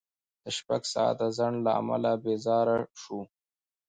د 0.43 0.45
شپږ 0.57 0.81
ساعته 0.93 1.27
ځنډ 1.37 1.57
له 1.65 1.71
امله 1.81 2.11
بېزاره 2.23 2.77
شوو. 3.01 3.21